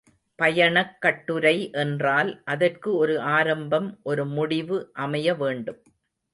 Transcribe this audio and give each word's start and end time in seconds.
பயணக் 0.39 1.01
கட்டுரை 1.01 1.71
என்றால் 1.73 2.41
அதற்கு 2.45 2.95
ஒரு 2.95 3.19
ஆரம்பம் 3.19 3.99
ஒரு 4.03 4.25
முடிவு 4.27 4.89
அமைய 4.93 5.35
வேண்டும். 5.35 5.81